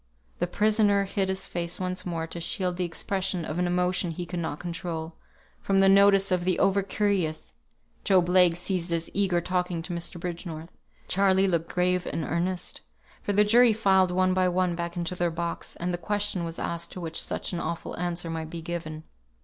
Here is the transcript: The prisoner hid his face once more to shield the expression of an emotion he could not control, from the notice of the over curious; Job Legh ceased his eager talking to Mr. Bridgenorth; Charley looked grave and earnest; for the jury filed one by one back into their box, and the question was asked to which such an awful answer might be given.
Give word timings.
The 0.39 0.47
prisoner 0.47 1.03
hid 1.03 1.29
his 1.29 1.45
face 1.45 1.79
once 1.79 2.07
more 2.07 2.25
to 2.25 2.41
shield 2.41 2.77
the 2.77 2.83
expression 2.83 3.45
of 3.45 3.59
an 3.59 3.67
emotion 3.67 4.09
he 4.09 4.25
could 4.25 4.39
not 4.39 4.57
control, 4.59 5.15
from 5.61 5.77
the 5.77 5.87
notice 5.87 6.31
of 6.31 6.43
the 6.43 6.57
over 6.57 6.81
curious; 6.81 7.53
Job 8.03 8.27
Legh 8.27 8.57
ceased 8.57 8.89
his 8.89 9.11
eager 9.13 9.39
talking 9.41 9.83
to 9.83 9.93
Mr. 9.93 10.19
Bridgenorth; 10.19 10.71
Charley 11.07 11.47
looked 11.47 11.71
grave 11.71 12.07
and 12.07 12.23
earnest; 12.23 12.81
for 13.21 13.31
the 13.31 13.43
jury 13.43 13.73
filed 13.73 14.09
one 14.09 14.33
by 14.33 14.47
one 14.49 14.73
back 14.73 14.97
into 14.97 15.13
their 15.13 15.29
box, 15.29 15.75
and 15.75 15.93
the 15.93 15.99
question 15.99 16.43
was 16.43 16.57
asked 16.57 16.91
to 16.93 16.99
which 16.99 17.21
such 17.21 17.53
an 17.53 17.59
awful 17.59 17.95
answer 17.99 18.27
might 18.31 18.49
be 18.49 18.63
given. 18.63 19.03